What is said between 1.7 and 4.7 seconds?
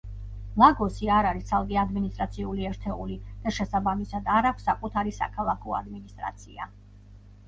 ადმინისტრაციული ერთეული და შესაბამისად არ აქვს